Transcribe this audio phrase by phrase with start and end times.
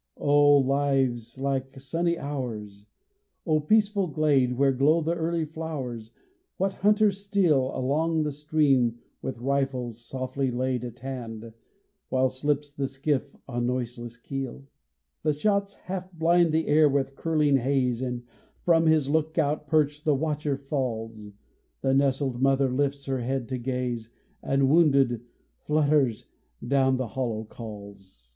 [0.17, 2.87] Oh, lives like sunny hours!
[3.45, 6.09] Oh, peaceful glade, Where glow the early flowers!
[6.57, 11.53] What hunters steal Along the stream, with rifles softly laid At hand,
[12.09, 14.63] while slips the skiff on noiseless keel?
[15.21, 18.23] The shots half blind the air with curling haze, And
[18.65, 21.29] from his lookout perch the watcher falls;
[21.81, 24.09] The nested mother lifts her head to gaze,
[24.41, 25.21] And wounded,
[25.59, 26.25] flutters
[26.67, 28.29] down with hollow calls.